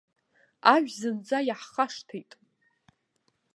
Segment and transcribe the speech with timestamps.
[0.73, 2.31] Ажә зынӡа иаҳхашҭит!